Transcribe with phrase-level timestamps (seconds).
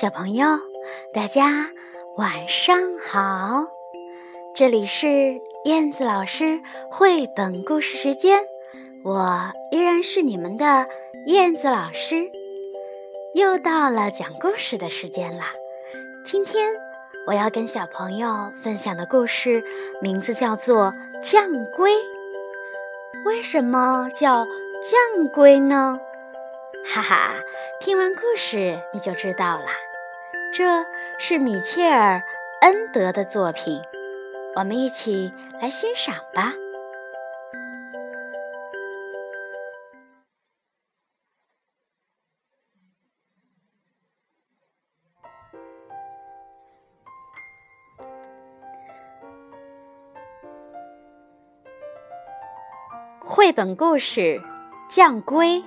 [0.00, 0.46] 小朋友，
[1.12, 1.72] 大家
[2.16, 3.66] 晚上好！
[4.54, 8.38] 这里是燕子老师绘本故事时间，
[9.02, 10.86] 我依然是你们的
[11.26, 12.30] 燕子老师。
[13.34, 15.42] 又到了讲故事的时间了。
[16.24, 16.70] 今天
[17.26, 19.64] 我要跟小朋友分享的故事
[20.00, 20.92] 名字叫做
[21.28, 21.92] 《将龟》。
[23.26, 25.98] 为什么叫将龟呢？
[26.86, 27.34] 哈哈，
[27.80, 29.66] 听完故事你就知道了。
[30.50, 30.84] 这
[31.18, 32.18] 是米切尔·
[32.62, 33.80] 恩德的作品，
[34.56, 36.52] 我们一起来欣赏吧。
[53.20, 54.20] 绘本故事
[54.88, 55.60] 《将龟》。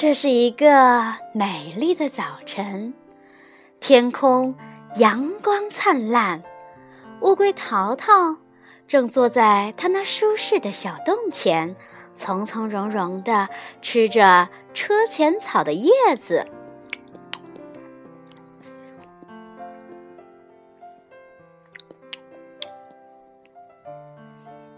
[0.00, 2.94] 这是一个美丽的早晨，
[3.80, 4.54] 天空
[4.96, 6.42] 阳光灿烂。
[7.20, 8.38] 乌龟淘淘
[8.88, 11.76] 正坐在它那舒适的小洞前，
[12.16, 13.50] 从从容容地
[13.82, 16.46] 吃着车前草的叶子。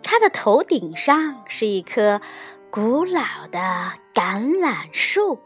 [0.02, 2.20] 它的头顶上是一颗。
[2.72, 3.58] 古老的
[4.14, 5.38] 橄榄树，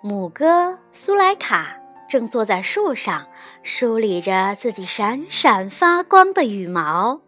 [0.00, 1.76] 母鸽苏莱卡
[2.08, 3.26] 正坐在树上
[3.62, 7.20] 梳理着自己闪闪发光的羽毛。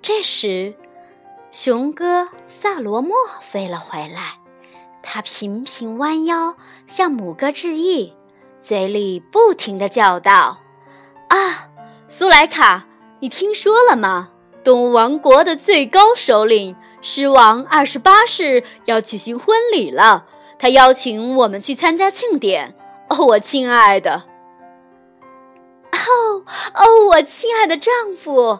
[0.00, 0.74] 这时，
[1.50, 4.38] 雄鸽萨罗莫飞了回来，
[5.02, 8.16] 他频频弯腰向母鸽致意，
[8.62, 10.62] 嘴里不停的叫道
[11.28, 11.68] ：“啊，
[12.08, 12.86] 苏莱卡！”
[13.20, 14.30] 你听说了吗？
[14.62, 20.26] 动物王国的最高首领狮王二十八世要举行婚礼了，
[20.58, 22.74] 他邀请我们去参加庆典。
[23.08, 24.24] 哦，我亲爱的，
[25.92, 26.42] 哦
[26.74, 28.58] 哦，我亲爱的丈夫，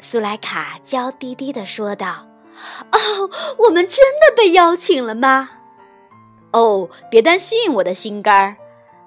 [0.00, 2.28] 苏莱卡娇滴滴地说道
[2.92, 5.50] ：“哦，我们真的被邀请了吗？”
[6.54, 8.56] 哦，别担心，我的心肝儿，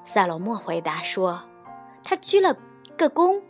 [0.04, 1.40] 萨罗莫回答说，
[2.04, 2.54] 他鞠了
[2.98, 3.42] 个躬。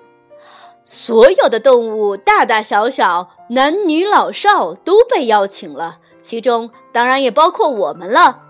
[0.91, 8.41] 所有的动物，大大小小、男女老少都被邀请了，其中当然也包括我们了。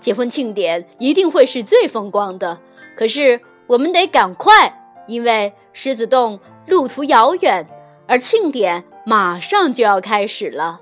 [0.00, 2.58] 结婚庆典一定会是最风光的，
[2.96, 7.64] 可是我们得赶快，因为狮子洞路途遥远，
[8.08, 10.80] 而庆典马上就要开始了。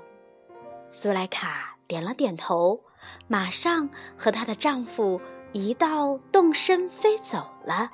[0.89, 2.81] 苏莱卡点了点头，
[3.27, 3.87] 马上
[4.17, 5.21] 和她的丈夫
[5.51, 7.91] 一道动身飞走了。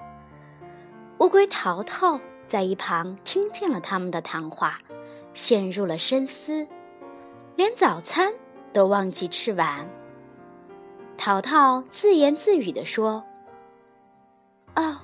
[1.18, 2.18] 乌龟淘淘。
[2.54, 4.78] 在一旁听见了他们的谈话，
[5.34, 6.68] 陷入了深思，
[7.56, 8.32] 连早餐
[8.72, 9.90] 都忘记吃完。
[11.18, 13.24] 淘淘自言自语地说
[14.78, 14.98] ：“哦，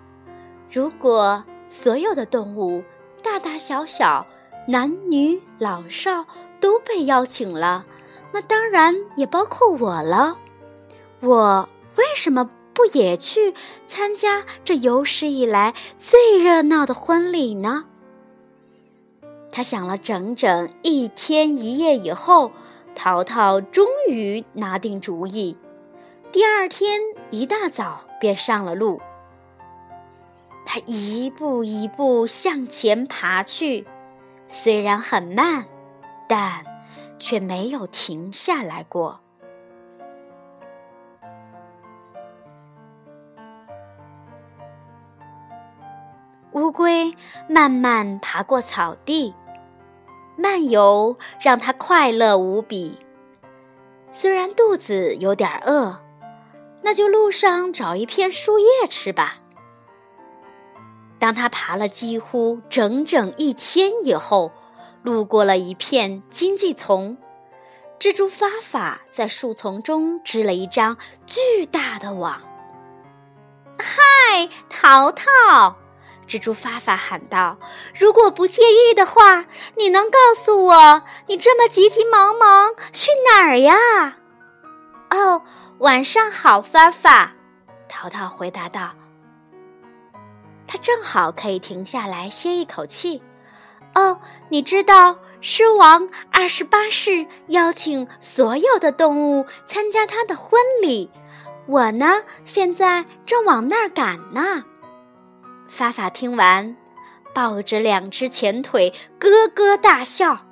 [0.69, 2.83] 如果所有的动物，
[3.23, 4.23] 大大小小、
[4.67, 6.27] 男女老少
[6.59, 7.83] 都被邀请了，
[8.31, 10.37] 那当然也包括我了。
[11.21, 12.47] 我为什么？”
[12.79, 13.53] 不也去
[13.87, 17.83] 参加这有史以来最热闹的婚礼呢？
[19.51, 22.53] 他想了整整一天一夜以后，
[22.95, 25.57] 淘淘终于拿定主意。
[26.31, 27.01] 第二天
[27.31, 29.01] 一大早便上了路。
[30.65, 33.85] 他一步一步向前爬去，
[34.47, 35.65] 虽然很慢，
[36.29, 36.63] 但
[37.19, 39.19] 却没有停下来过。
[46.53, 47.15] 乌龟
[47.47, 49.33] 慢慢爬过草地，
[50.35, 52.97] 漫游让它快乐无比。
[54.11, 56.01] 虽然肚子有点饿，
[56.81, 59.37] 那就路上找一片树叶吃吧。
[61.19, 64.51] 当他爬了几乎整整一天以后，
[65.03, 67.17] 路过了一片荆棘丛，
[67.99, 70.97] 蜘蛛发法在树丛中织了一张
[71.27, 72.41] 巨大的网。
[73.77, 75.75] 嗨，淘淘！
[76.29, 77.57] 蜘蛛发发喊道
[77.97, 79.47] ：“如果不介意的话，
[79.77, 84.17] 你能告诉我，你这么急急忙忙去哪儿呀
[85.09, 85.41] ？”“哦，
[85.79, 87.33] 晚上好，发发。”
[87.89, 88.91] 淘淘回答道。
[90.67, 93.23] 他正好可以停下来歇一口气。
[93.95, 101.09] “哦，你知道狮王二十八世邀请所有的动物参加他的婚礼，
[101.65, 104.65] 我呢，现在正往那儿赶呢。”
[105.69, 106.75] 发发听完，
[107.33, 110.43] 抱着两只前腿咯咯大笑，哈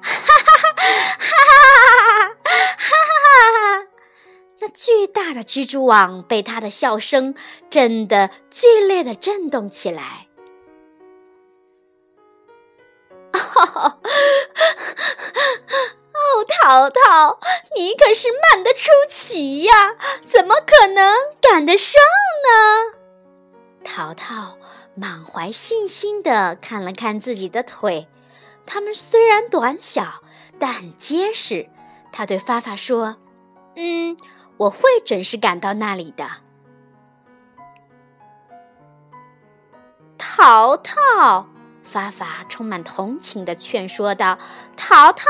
[0.00, 0.94] 哈哈哈哈
[1.48, 2.24] 哈
[2.76, 3.86] 哈哈哈！
[4.60, 7.34] 那巨大的蜘蛛网被他的笑声
[7.68, 10.26] 震得剧烈的震动起来。
[13.32, 13.98] 哈哈！
[16.12, 17.38] 哦，淘淘，
[17.76, 19.94] 你可是慢得出奇呀，
[20.24, 22.00] 怎么可能赶得上
[22.44, 22.97] 呢？
[23.88, 24.58] 淘淘
[24.94, 28.06] 满怀信心地看了看自己的腿，
[28.66, 30.22] 它们虽然短小，
[30.58, 31.70] 但很结实。
[32.12, 33.16] 他对发发说
[33.76, 34.18] ：“嗯，
[34.58, 36.28] 我会准时赶到那里的。”
[40.18, 41.48] 淘淘。
[41.82, 44.38] 发发充满同情的劝说道
[44.76, 45.24] ：“淘淘，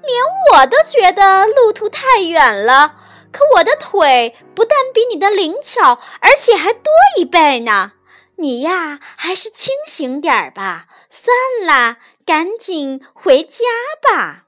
[0.00, 0.10] 连
[0.54, 2.96] 我都觉得路途太远了。
[3.34, 7.94] 可我的腿不但比你的灵巧，而且还多一倍呢。
[8.36, 10.86] 你呀，还是清醒点儿吧。
[11.10, 11.34] 算
[11.66, 13.64] 了，赶紧回家
[14.08, 14.44] 吧。”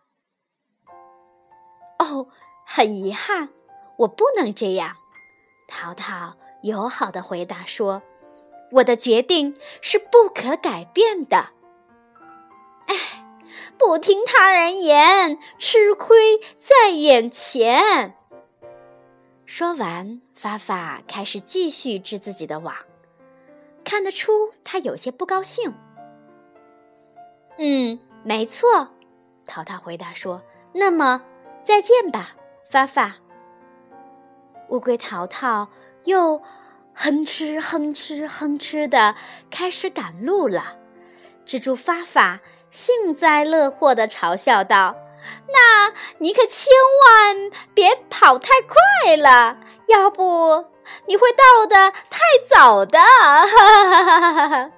[1.99, 2.29] 哦，
[2.65, 3.49] 很遗憾，
[3.99, 4.97] 我不能这样。”
[5.67, 8.03] 淘淘友好的回答说。
[8.73, 11.51] 我的决定是不可改变的。
[12.87, 13.25] 哎，
[13.79, 18.16] 不听他人言，吃亏在眼前。
[19.47, 22.75] 说完，发发开始继续织自己的网。
[23.85, 25.73] 看得出他有些不高兴。
[27.57, 28.89] 嗯，没错，
[29.47, 30.43] 淘淘回答说
[30.75, 31.23] ：“那么，
[31.65, 32.37] 再见吧，
[32.69, 33.15] 发发。”
[34.69, 35.69] 乌龟淘淘
[36.05, 36.43] 又。
[36.99, 39.15] 哼哧哼哧哼哧的
[39.51, 40.79] 开始赶路了，
[41.45, 42.41] 蜘蛛发发
[42.71, 44.97] 幸灾乐祸的嘲笑道
[45.49, 46.73] ：“那你可千
[47.05, 49.59] 万别跑太快了，
[49.89, 50.65] 要不
[51.07, 54.71] 你会到的太早的。”哈哈哈哈哈！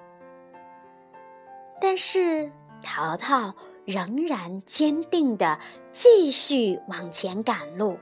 [1.81, 2.51] 但是
[2.83, 3.55] 淘淘
[3.85, 5.59] 仍然坚定的
[5.93, 7.99] 继续往前赶路，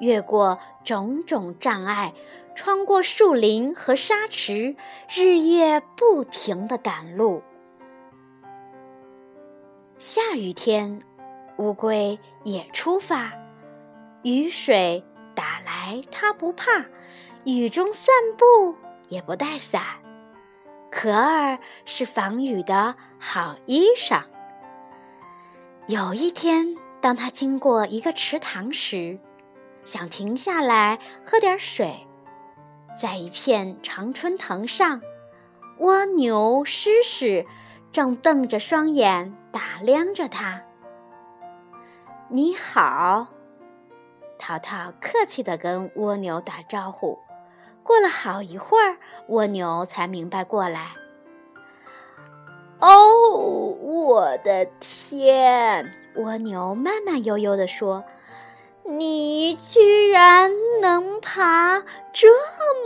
[0.00, 2.12] 越过种种障碍。
[2.56, 4.76] 穿过树林和沙池，
[5.12, 7.42] 日夜不停的赶路。
[9.98, 11.02] 下雨天，
[11.58, 13.32] 乌龟也出发。
[14.22, 15.04] 雨水
[15.34, 16.84] 打来，它不怕；
[17.44, 18.76] 雨中散步
[19.08, 19.82] 也不带伞。
[20.90, 24.22] 壳儿是防雨的好衣裳。
[25.86, 29.18] 有一天，当他经过一个池塘时，
[29.84, 32.06] 想停下来喝点水。
[32.98, 35.02] 在一片常春藤上，
[35.80, 37.44] 蜗牛诗诗
[37.90, 40.62] 正瞪着双眼打量着他。
[42.34, 43.28] 你好，
[44.40, 47.16] 淘淘客气地跟蜗牛打招呼。
[47.84, 48.96] 过了好一会儿，
[49.28, 50.94] 蜗牛才明白过来。
[52.80, 55.94] 哦，我的天！
[56.16, 58.04] 蜗牛慢慢悠悠地说。
[58.82, 60.50] 你居然
[60.82, 62.28] 能爬这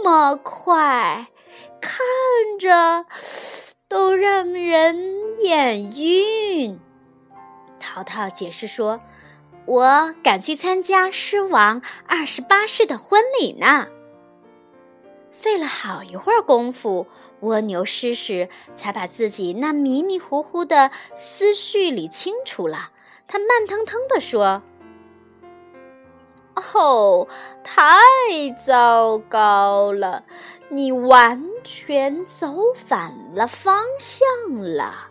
[0.05, 1.29] 么快，
[1.81, 2.05] 看
[2.61, 3.07] 着
[3.89, 6.79] 都让人眼晕。
[7.81, 9.01] 淘淘解释说
[9.69, 13.89] ：“我赶去参加狮王二十八世的婚礼呢。”
[15.31, 17.07] 费了好一会儿功夫，
[17.41, 22.93] 蜗牛诗诗才把自己那迷迷糊糊的思绪理清楚了。
[23.27, 24.63] 他慢腾腾地说。
[26.75, 27.29] 哦，
[27.63, 27.87] 太
[28.67, 30.25] 糟糕了！
[30.71, 34.27] 你完全走反了方向
[34.75, 35.11] 了。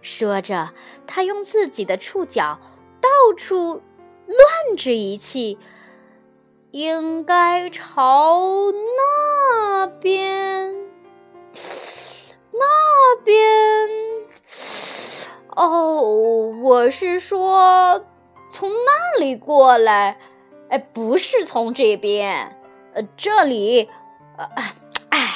[0.00, 0.72] 说着，
[1.06, 2.58] 他用自己的触角
[3.00, 3.82] 到处
[4.26, 5.58] 乱掷一气，
[6.70, 10.74] 应该朝那边，
[12.52, 13.36] 那边。
[15.56, 18.04] 哦，我是说，
[18.50, 20.18] 从那里过来。
[20.68, 22.54] 哎，不是从这边，
[22.92, 23.88] 呃，这里，
[24.36, 24.46] 呃，
[25.08, 25.34] 哎，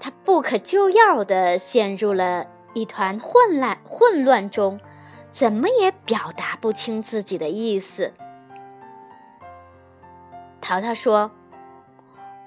[0.00, 4.80] 他不可救药的陷入了一团混乱混乱中，
[5.30, 8.12] 怎么也表达不清自己的意思。
[10.60, 11.30] 淘淘说：“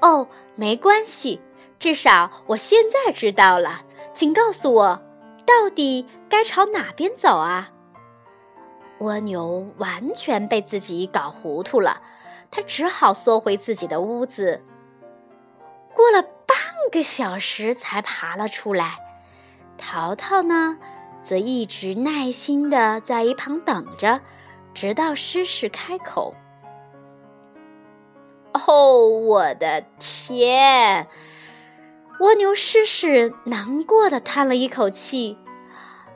[0.01, 1.41] 哦，没关系，
[1.79, 3.81] 至少我现在知道了，
[4.13, 5.01] 请告诉我，
[5.45, 7.69] 到底该朝哪边走啊？”
[8.99, 12.01] 蜗牛完全被自己搞糊涂了，
[12.51, 14.63] 它只好缩回自己的屋子。
[15.95, 16.57] 过了半
[16.91, 18.97] 个小时才爬了出来。
[19.77, 20.77] 淘淘呢，
[21.23, 24.21] 则一直耐心的在一旁等着，
[24.73, 26.33] 直到诗诗开口。
[28.53, 31.07] 哦，我的天！
[32.19, 35.37] 蜗牛诗诗难过的叹了一口气：“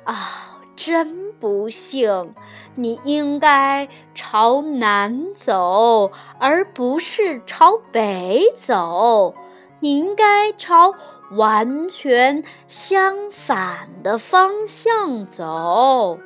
[0.06, 2.36] 啊，真不幸！
[2.76, 9.34] 你应该朝南走，而不是朝北走。
[9.80, 10.94] 你应该朝
[11.32, 16.20] 完全相反的方向走。”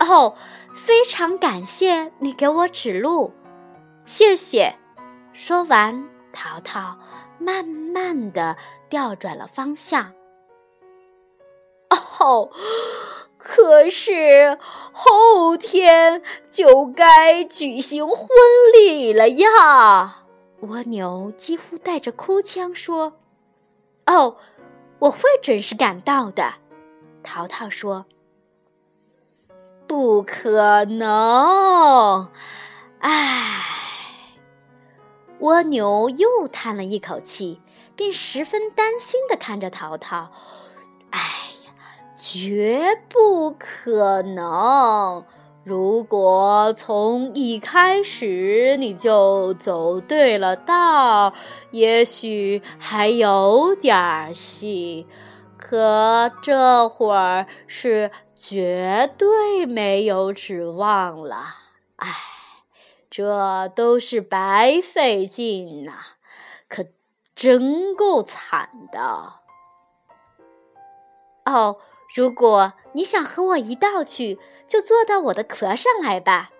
[0.00, 0.34] 哦，
[0.74, 3.32] 非常感谢你给我指路，
[4.04, 4.76] 谢谢。
[5.32, 6.96] 说完，淘淘
[7.38, 8.56] 慢慢的
[8.88, 10.12] 调转了方向。
[12.20, 12.50] 哦，
[13.36, 14.58] 可是
[14.92, 18.28] 后天就该举行婚
[18.74, 20.24] 礼了呀！
[20.60, 23.14] 蜗牛几乎带着哭腔说
[24.08, 24.36] ：“哦，
[24.98, 26.54] 我会准时赶到的。”
[27.22, 28.06] 淘淘说。
[29.86, 32.28] 不可能！
[32.98, 33.62] 唉，
[35.38, 37.62] 蜗牛又叹了一口气，
[37.96, 40.30] 便十分担心的看着淘淘。
[41.10, 41.20] 哎
[41.64, 41.72] 呀，
[42.14, 45.24] 绝不可能！
[45.68, 51.34] 如果从一开始你就走对了道，
[51.72, 55.06] 也许还有点戏。
[55.58, 61.36] 可这会儿是绝对没有指望了，
[61.96, 62.08] 唉，
[63.10, 65.92] 这都是白费劲呐，
[66.66, 66.86] 可
[67.34, 69.00] 真够惨的。
[71.44, 71.76] 哦，
[72.16, 76.50] 如果你想和我一道去，就坐到我的壳上来吧。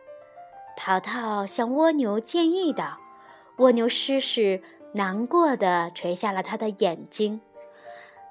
[0.76, 2.98] 淘淘向蜗牛建议道。
[3.58, 4.62] 蜗牛诗诗
[4.94, 7.40] 难过的垂下了他的眼睛，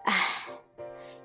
[0.03, 0.13] 唉。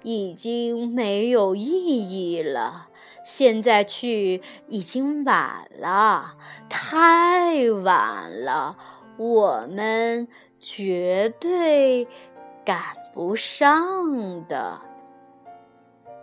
[0.04, 2.88] 已经没有意义了，
[3.24, 6.36] 现在去已经晚了，
[6.68, 8.76] 太晚了，
[9.16, 10.26] 我们
[10.58, 12.08] 绝对
[12.64, 12.82] 赶
[13.14, 14.80] 不上的。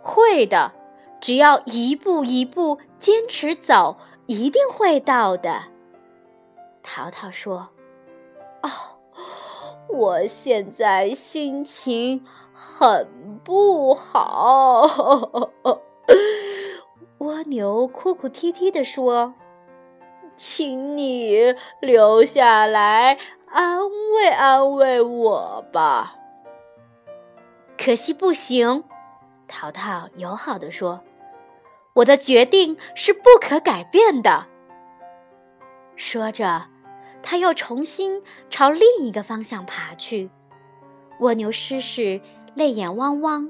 [0.02, 0.72] 会的，
[1.20, 3.96] 只要一步一步坚持走，
[4.26, 5.62] 一定会到的。
[6.82, 7.68] 淘淘说
[8.62, 8.70] ：“哦，
[9.88, 12.24] 我现在心情……”
[12.62, 14.82] 很不好，
[17.18, 19.32] 蜗牛哭哭啼啼地说
[20.36, 23.80] ：“请你留下来安
[24.14, 26.16] 慰安慰我吧。”
[27.82, 28.84] 可惜不行，
[29.48, 31.00] 淘淘友好的说
[31.94, 34.46] ：“我的决定是不可改变的。”
[35.96, 36.68] 说着，
[37.22, 40.30] 他又重新朝另一个方向爬去。
[41.20, 42.20] 蜗牛诗诗。
[42.56, 43.48] 泪眼汪汪，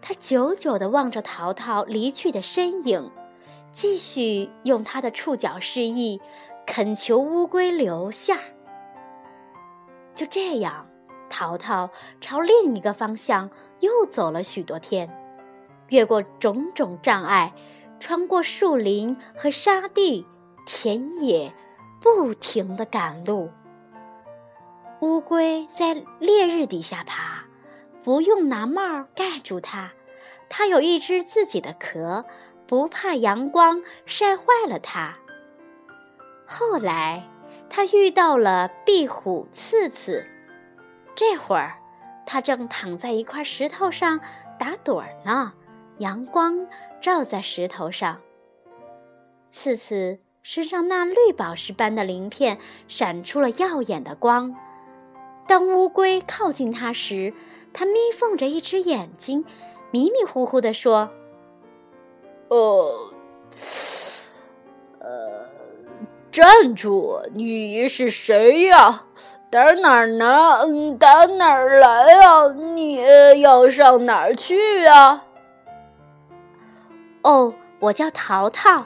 [0.00, 3.12] 他久久地望着淘淘离去的身影，
[3.70, 6.20] 继续用他的触角示意，
[6.66, 8.36] 恳求乌龟留下。
[10.12, 10.88] 就这样，
[11.30, 11.88] 淘淘
[12.20, 13.48] 朝另一个方向
[13.78, 15.08] 又走了许多天，
[15.90, 17.52] 越过种种障碍，
[18.02, 20.26] 穿过树林和沙地、
[20.66, 21.54] 田野，
[22.00, 23.48] 不停地赶路。
[24.98, 27.44] 乌龟在烈日底下爬。
[28.02, 29.92] 不用拿帽盖住它，
[30.48, 32.24] 它有一只自己的壳，
[32.66, 35.16] 不怕阳光晒坏了它。
[36.44, 37.22] 后来，
[37.70, 40.26] 它遇到了壁虎刺刺，
[41.14, 41.78] 这会儿，
[42.26, 44.18] 它正躺在一块石头上
[44.58, 45.52] 打盹儿呢，
[45.98, 46.66] 阳光
[47.02, 48.20] 照在石头上。
[49.50, 52.56] 刺刺身上那绿宝石般的鳞片
[52.88, 54.56] 闪出了耀眼的光，
[55.46, 57.34] 当乌龟靠近它时。
[57.74, 59.46] 它眯缝着一只眼睛，
[59.90, 61.08] 迷迷糊糊地说
[62.48, 62.94] ：“呃，
[65.00, 65.50] 呃，
[66.30, 67.22] 站住！
[67.32, 69.06] 你是谁呀？
[69.50, 70.96] 打哪儿呢？
[70.98, 72.48] 打哪儿来呀？
[72.74, 75.24] 你要上哪儿去呀
[77.22, 78.84] ？”“哦，我叫淘淘，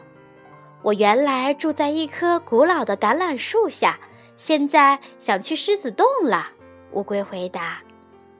[0.83, 3.99] 我原来住在一棵古老的橄榄树下，
[4.37, 6.49] 现在想去狮子洞了。”
[6.93, 7.79] 乌龟回答。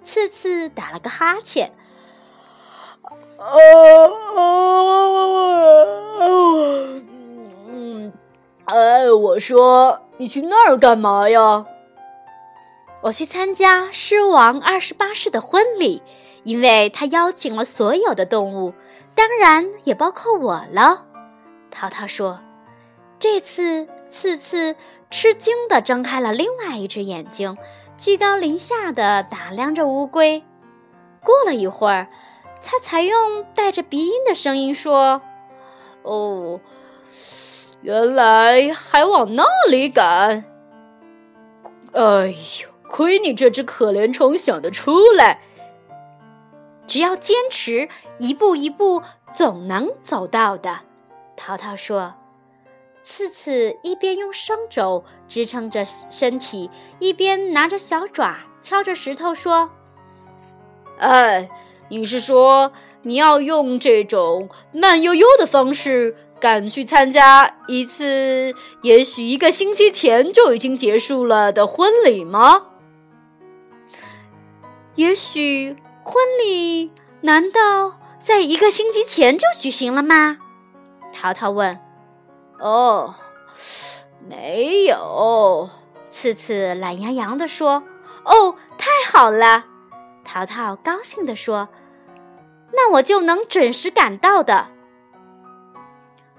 [0.05, 1.73] 次次打了个哈欠，
[3.39, 3.45] 哦
[6.21, 7.03] 哦
[7.69, 8.13] 嗯，
[8.67, 11.67] 哎，我说你去那儿干嘛呀？
[13.03, 16.01] 我去参加狮王二十八世的婚礼，
[16.45, 18.75] 因为他邀请了所有的动物，
[19.17, 21.07] 当然也包括我了。
[21.71, 22.39] 淘淘说
[23.19, 24.77] ：“这次，次次
[25.11, 27.59] 吃惊的睁开了另外一只眼睛。”
[27.97, 30.45] 居高临下的打量着乌龟，
[31.25, 32.09] 过了一会儿，
[32.63, 35.23] 他才用带着鼻音的声音说
[36.05, 36.61] ：“哦，
[37.81, 40.45] 原来还往那里赶！
[41.95, 45.41] 哎呦，亏你这只可怜虫想得出来。
[46.87, 47.89] 只要坚持，
[48.19, 49.03] 一步一步，
[49.33, 50.81] 总能走到的。
[51.37, 52.15] 淘淘说。
[53.09, 59.71] 次次一边用双肘支撑着身体，一边拿着小爪敲着石头说
[60.99, 61.49] ：“哎，
[61.89, 68.53] 你是说你要用这种慢悠悠的方式赶去参加一次
[68.83, 72.67] 也许一个星期前就已经结束了的婚礼吗？
[74.97, 75.77] 也许
[76.09, 80.39] 婚礼难道在一个星期前就举行了吗？”
[81.13, 81.81] 淘淘问。
[82.61, 83.13] 哦，
[84.25, 85.69] 没有。
[86.11, 87.83] 次次懒洋洋地说
[88.25, 89.65] ：“哦，太好了！”
[90.25, 91.69] 淘淘高兴地说
[92.73, 94.69] ：“那我就能准时赶到的。”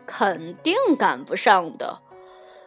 [0.07, 1.99] 肯定赶不上的。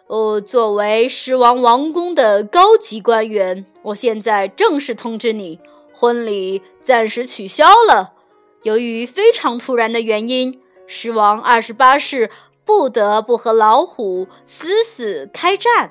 [0.07, 5.61] 呃，作为狮王王宫的高级官员，我现在正式通知你，
[6.01, 8.15] 婚礼暂时取消了。
[8.63, 12.31] 由于非常突然的原因，狮王二十八世。
[12.63, 15.91] 不得不和老虎死死开战，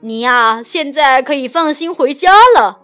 [0.00, 2.80] 你呀，现在可以放心回家了。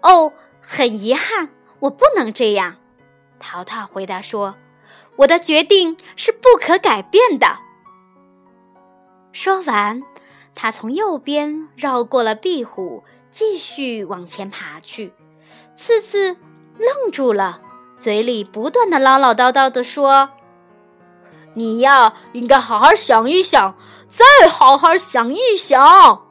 [0.00, 0.32] 哦，
[0.62, 2.76] 很遗憾，我不能这样。
[3.38, 4.54] 淘淘回答说
[5.16, 7.58] ：“我的决定是不可改变的。”
[9.32, 10.02] 说完，
[10.54, 13.04] 他从右边绕过了壁虎，
[13.36, 15.12] 继续往前爬去。
[15.74, 16.38] 刺刺
[16.78, 17.60] 愣住了，
[17.98, 20.30] 嘴里不断的唠唠叨叨的说。
[21.52, 23.76] 你呀，应该好好想一想，
[24.08, 26.26] 再好好想一想。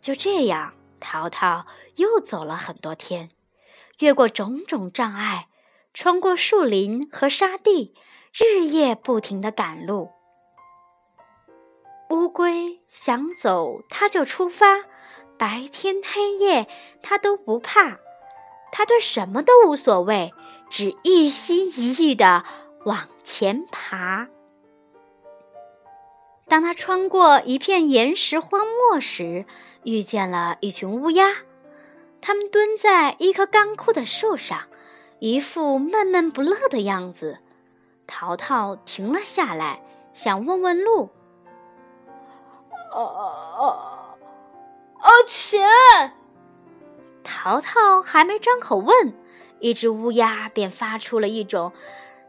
[0.00, 3.30] 就这样，淘淘又走了很多天，
[3.98, 5.48] 越过种种障碍，
[5.92, 7.92] 穿过树林和沙地，
[8.32, 10.12] 日夜不停的赶路。
[12.10, 14.84] 乌龟想走，它就出发，
[15.38, 16.68] 白天黑夜
[17.02, 17.98] 他都不怕，
[18.70, 20.32] 他对什么都无所谓，
[20.70, 22.44] 只一心一意的。
[22.84, 24.26] 往前爬。
[26.48, 29.46] 当他穿过一片岩石荒漠时，
[29.84, 31.32] 遇见了一群乌鸦。
[32.20, 34.62] 它们蹲在一棵干枯的树上，
[35.20, 37.38] 一副闷闷不乐的样子。
[38.08, 39.80] 淘淘停了下来，
[40.12, 41.10] 想问问路。
[42.90, 43.91] 啊啊
[45.02, 45.10] 啊！
[45.26, 46.14] 钱！
[47.24, 49.12] 淘淘还没张口问，
[49.60, 51.72] 一只乌鸦便发出了一种。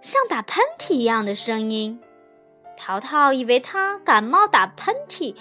[0.02, 2.02] 像打喷嚏一样的声音，
[2.76, 5.36] 淘淘以为他感冒打喷嚏，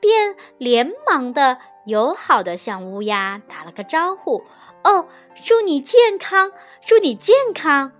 [0.00, 4.44] 便连忙的友好的向乌鸦打了个招呼
[4.84, 5.08] ：“哦，
[5.44, 6.52] 祝你健康，
[6.86, 7.90] 祝你健康。”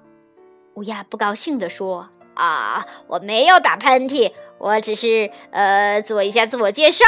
[0.75, 7.05] 乌鸦不高兴地说：“啊，我没有打喷嚏，我只是呃做一下自我介绍，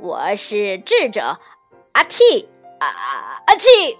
[0.00, 1.38] 我是智者
[1.92, 2.46] 阿嚏
[2.78, 2.86] 啊
[3.46, 3.96] 阿嚏。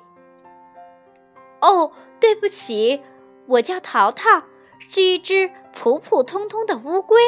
[1.61, 3.03] 哦，对不起，
[3.47, 4.43] 我叫淘淘。”
[4.89, 7.21] 是一只普普通通的乌龟，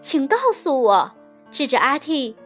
[0.00, 1.12] 请告诉我，
[1.50, 2.36] 智者阿嚏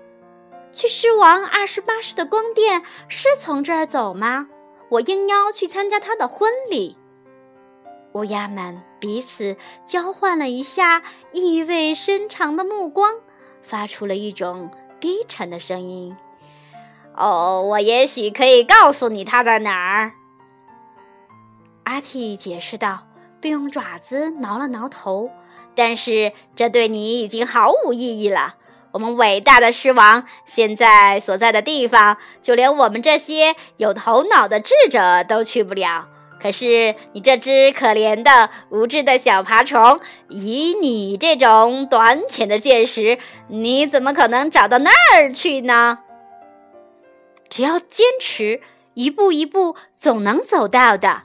[0.73, 4.49] 去狮王二十八世的宫殿是从这儿走吗？
[4.89, 6.97] 我应邀去参加他的婚礼。
[8.15, 11.03] 乌鸦们彼此交换了一下
[11.33, 13.21] 意味深长的目光，
[13.63, 16.17] 发出了一种低沉的声音
[17.17, 20.13] ：“哦，我也许可以告诉你他在哪儿。”
[21.85, 23.05] 阿嚏解释道。
[23.41, 25.31] 并用爪子挠了挠头，
[25.77, 28.57] 但是这对你已经毫无意义了。
[28.91, 36.09] 我们伟大的狮王现在所在的地方，就连我们这些有头脑的智者都去不了。
[36.41, 45.99] 可是你这只可怜的无知的小爬虫，以你这种短浅的见识，你怎么可能找到那儿去呢？
[47.49, 48.61] 只要坚持，
[48.95, 51.23] 一步一步，总能走到的。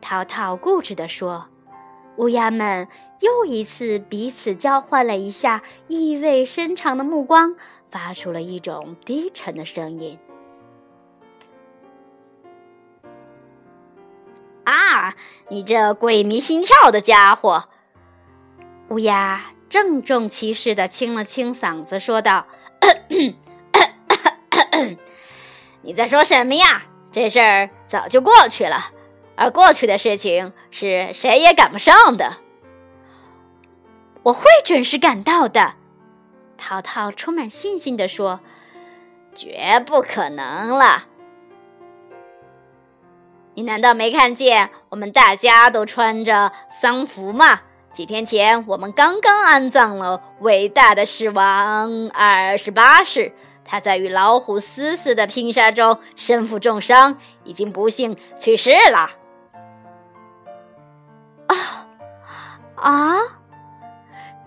[0.00, 1.46] 淘淘固执地说
[2.18, 2.88] ：“乌鸦们
[3.20, 7.56] 又一次彼此交换了一下意味深长的目光，
[7.90, 10.18] 发出了一种低沉的声音。
[15.48, 17.68] ”“你这鬼迷心窍的家伙！”
[18.90, 22.46] 乌鸦郑重其事的清了清嗓子，说道
[25.82, 26.84] ：“你在说什么呀？
[27.12, 28.92] 这事儿早就过去了。”
[29.36, 32.34] 而过去的事情是谁也赶不上的。
[34.22, 35.74] 我会准时赶到的，
[36.56, 38.38] 淘淘充满信心的说
[39.34, 41.06] ：“绝不可能了！
[43.54, 47.60] 你难道没看见我们大家都穿着丧服吗？
[47.92, 53.32] 几天前我们刚刚安葬了伟大的狮王二十八世，
[53.64, 59.10] 他在与老虎死死的拼杀中身负重伤，已经不幸去世了。
[61.46, 61.86] 啊
[62.74, 63.16] 啊！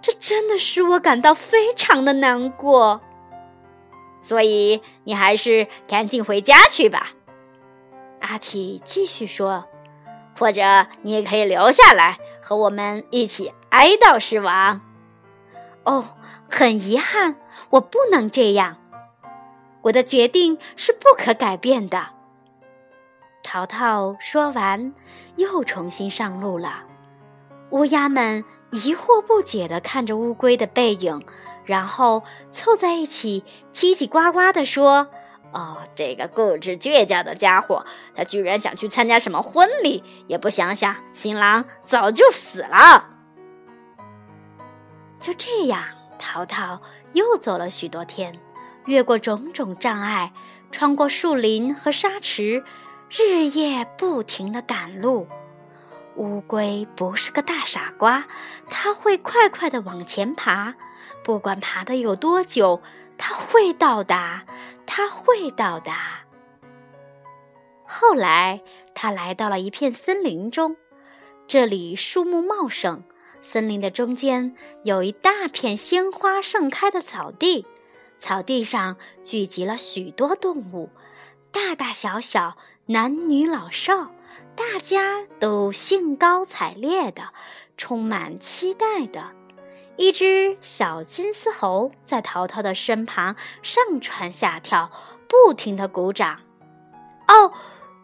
[0.02, 3.00] 这真的使我感到非常的难过。
[4.22, 7.12] 所以你还是赶紧回家去吧。
[8.28, 9.66] 阿体继续说
[10.38, 10.62] ：“或者
[11.02, 14.82] 你也可以留下来和我们一起哀悼狮王。”
[15.86, 16.04] 哦，
[16.50, 17.38] 很遗憾，
[17.70, 18.76] 我不能这样。
[19.84, 22.08] 我的决定是不可改变的。
[23.42, 24.94] 淘淘说完，
[25.38, 26.84] 又重新上路了。
[27.70, 31.24] 乌鸦们疑惑不解地看着乌龟的背影，
[31.64, 35.08] 然后凑在一起叽叽呱呱地说
[35.54, 43.10] ：“哦，这个固执倔强的家伙，他居然想去参加什么婚礼，也不想想新郎早就死了。”
[45.20, 45.84] 就这样，
[46.20, 46.82] 淘淘
[47.14, 48.40] 又走了许多天。
[48.86, 50.32] 越过种种障碍，
[50.72, 52.64] 穿过树林和沙池，
[53.10, 55.28] 日夜不停地赶路。
[56.16, 58.26] 乌龟不是个大傻瓜，
[58.70, 60.76] 它会快快地往前爬，
[61.22, 62.82] 不管爬得有多久，
[63.18, 64.46] 它会到达，
[64.86, 66.22] 它会到达。
[67.86, 68.62] 后来，
[68.94, 70.78] 它来到了一片森林中，
[71.48, 73.04] 这里树木茂盛，
[73.42, 77.66] 森林的中间有一大片鲜花盛开的草地。
[78.20, 80.90] 草地上聚集了许多动物，
[81.52, 84.12] 大大小小、男女老少，
[84.56, 87.30] 大家都兴高采烈的，
[87.78, 89.32] 充满期待的。
[89.98, 94.92] 一只小金丝猴在淘淘的身旁上蹿下跳，
[95.28, 96.40] 不停的鼓掌。
[97.28, 97.52] 哦，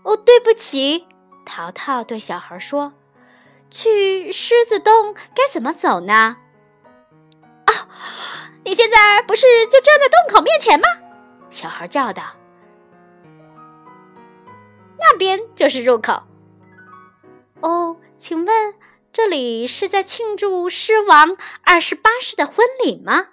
[0.03, 1.07] 哦，对不起，
[1.45, 2.93] 淘淘对小孩说
[3.69, 6.13] ：“去狮子洞该怎么走呢？”
[7.65, 7.71] 啊
[8.65, 10.87] 你现在不是就站在洞口面前吗？
[11.49, 12.23] 小孩叫道
[14.97, 16.23] ：“那边就是入口。”
[17.61, 18.73] 哦，请问
[19.13, 23.27] 这里是在庆祝狮王二十八世的婚礼吗？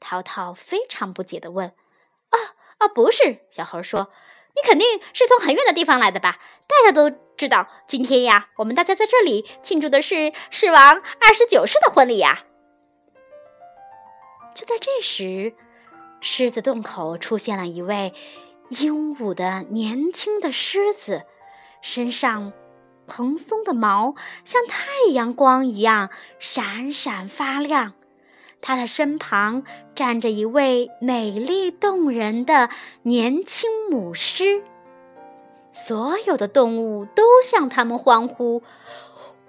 [0.00, 1.68] 淘淘非常不解的问。
[2.32, 2.38] “哦
[2.80, 4.10] 哦，不是。”小猴说
[4.56, 6.40] ，“你肯定是从很远的地方来的吧？
[6.66, 12.44] 大家都知道，今天呀，我们大家在这里庆祝的是狮王二十九世的婚礼呀。”
[14.56, 15.54] 就在这时，
[16.20, 18.12] 狮子洞口出现了一位
[18.70, 21.22] 英武的年轻的狮子，
[21.80, 22.52] 身上
[23.06, 27.94] 蓬松的毛像太阳光一样闪闪发亮。
[28.60, 32.70] 他的身旁站着一位美丽动人的
[33.02, 34.62] 年轻母狮，
[35.70, 38.62] 所有的动物都向他们欢呼：“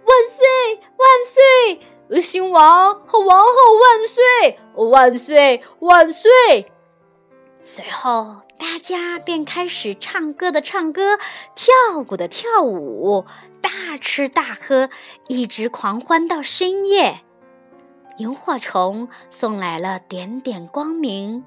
[0.03, 0.79] 万岁！
[0.97, 1.87] 万岁！”
[2.21, 3.47] 新王和王后
[3.79, 4.59] 万岁！
[4.75, 5.63] 万岁！
[5.79, 6.71] 万岁！
[7.59, 11.19] 随后，大家便开始唱歌的唱歌，
[11.53, 13.25] 跳舞的跳舞，
[13.59, 14.89] 大吃大喝，
[15.27, 17.19] 一直狂欢到深夜。
[18.19, 21.43] 萤火虫送来了点点光明，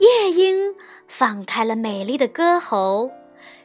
[0.00, 0.74] 夜莺
[1.06, 3.12] 放开了美丽的歌喉，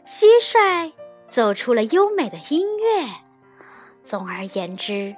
[0.06, 0.92] 蟋蟀
[1.28, 3.08] 奏出了优美的音乐。
[4.04, 5.16] 总而言之。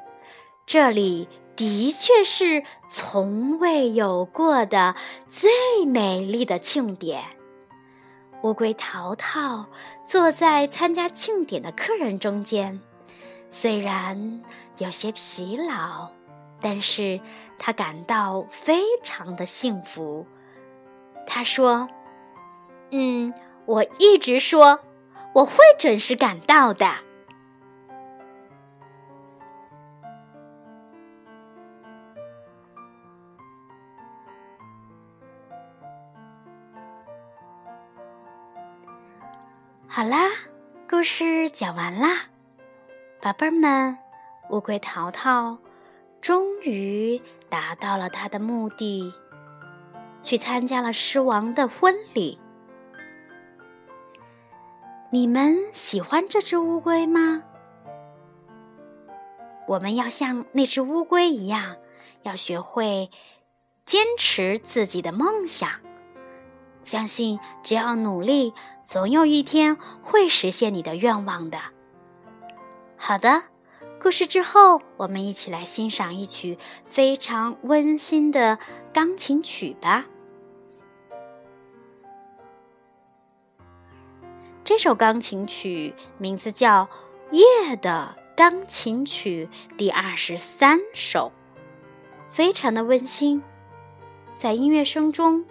[0.66, 4.96] 这里的确是从未有过的
[5.30, 5.52] 最
[5.86, 7.22] 美丽的庆典。
[8.44, 9.66] 乌龟淘淘
[10.06, 12.82] 坐在参加庆典的客人中间，
[13.50, 14.42] 虽然
[14.80, 16.10] 有些疲劳，
[16.60, 17.22] 但是
[17.58, 20.28] 他感到非常的幸福。
[21.26, 21.88] 他说
[22.92, 23.34] ：“嗯，
[23.66, 24.82] 我一直说
[25.34, 26.86] 我会准时赶到的。”
[39.96, 40.28] 好啦，
[40.90, 42.22] 故事讲完啦，
[43.22, 43.96] 宝贝儿们，
[44.50, 45.60] 乌龟淘淘
[46.20, 49.14] 终于达到了他的目的，
[50.24, 52.40] 去参加了狮王的婚礼。
[55.12, 57.44] 你们喜欢这只乌龟吗？
[59.68, 61.76] 我们要像那只乌龟一样，
[62.24, 63.12] 要学会
[63.86, 65.70] 坚持自己的梦想，
[66.84, 68.54] 相信只要努力。
[68.86, 71.58] 总有一天会实现你的愿望的。
[72.98, 73.44] 好的，
[74.02, 76.58] 故事之后，我们一起来欣赏一曲
[76.90, 78.60] 非常温馨的
[78.94, 80.06] 钢琴曲吧。
[84.66, 86.90] 这首钢琴曲名字叫
[87.32, 91.32] 《夜的钢琴曲》第二十三首，
[92.30, 93.42] 非常的温馨，
[94.38, 95.46] 在音乐声中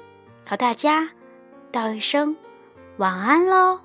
[0.47, 1.11] 和大家
[1.73, 2.37] 道一声
[2.99, 3.81] 晚安喽。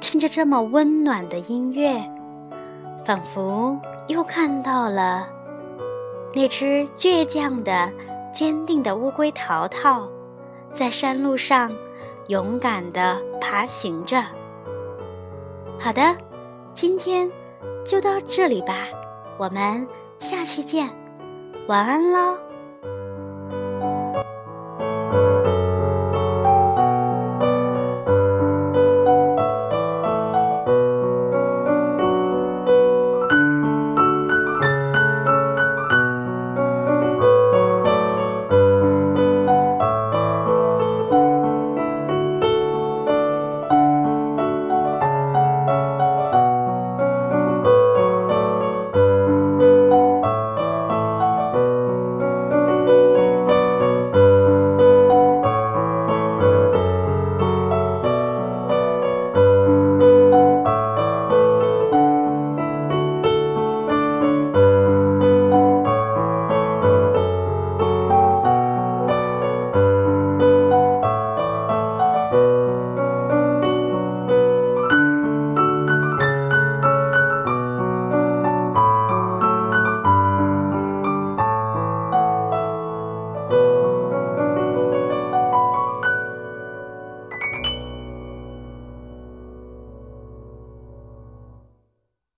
[0.00, 2.02] 听着这么温暖的音乐，
[3.04, 5.28] 仿佛又看到了
[6.34, 7.90] 那只倔强的、
[8.32, 10.08] 坚定的乌龟淘淘，
[10.72, 11.70] 在山路上
[12.28, 14.22] 勇敢地爬行着。
[15.78, 16.16] 好的，
[16.72, 17.30] 今天
[17.84, 18.86] 就到这里吧，
[19.38, 19.86] 我们
[20.18, 20.88] 下期见，
[21.66, 22.51] 晚安喽。